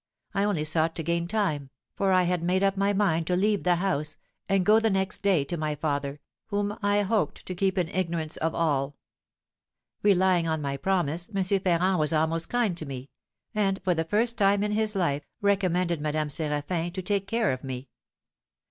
I 0.33 0.45
only 0.45 0.65
sought 0.65 0.95
to 0.95 1.03
gain 1.03 1.27
time, 1.27 1.69
for 1.93 2.11
I 2.11 2.23
had 2.23 2.41
made 2.41 2.63
up 2.63 2.75
my 2.75 2.91
mind 2.91 3.27
to 3.27 3.35
leave 3.35 3.61
the 3.61 3.75
house, 3.75 4.17
and 4.49 4.65
go 4.65 4.79
the 4.79 4.89
next 4.89 5.19
day 5.21 5.43
to 5.43 5.57
my 5.57 5.75
father, 5.75 6.19
whom 6.47 6.75
I 6.81 7.01
hoped 7.03 7.45
to 7.45 7.53
keep 7.53 7.77
in 7.77 7.87
ignorance 7.87 8.35
of 8.37 8.55
all. 8.55 8.95
Relying 10.01 10.47
on 10.47 10.59
my 10.59 10.75
promise, 10.75 11.29
M. 11.29 11.43
Ferrand 11.43 11.99
was 11.99 12.13
almost 12.13 12.49
kind 12.49 12.75
to 12.77 12.85
me, 12.87 13.11
and, 13.53 13.79
for 13.83 13.93
the 13.93 14.03
first 14.03 14.39
time 14.39 14.63
in 14.63 14.71
his 14.71 14.95
life, 14.95 15.21
recommended 15.39 16.01
Madame 16.01 16.29
Séraphin 16.29 16.91
to 16.95 17.03
take 17.03 17.27
care 17.27 17.51
of 17.53 17.63
me. 17.63 17.87